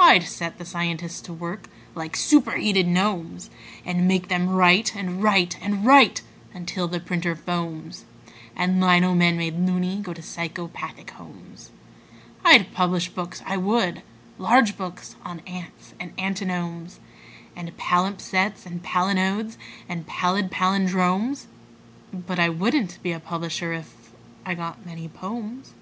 [0.00, 3.50] I'd set the scientists to work like superheated gnomes,
[3.84, 8.04] And make them write and write and write until the printer foams
[8.56, 11.70] And lino men, made "loony", go to psychopathic homes.
[12.44, 14.02] I'd publish books, I would
[14.38, 16.98] large books on ants and antinomes
[17.54, 19.56] And palimpsests and palinodes
[19.88, 21.46] and pallid pallindromes:
[22.12, 24.10] But I wouldn't be a publisher if....
[24.44, 25.74] I got many "pomes."